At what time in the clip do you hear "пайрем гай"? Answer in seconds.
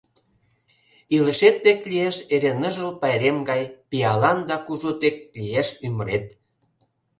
3.01-3.61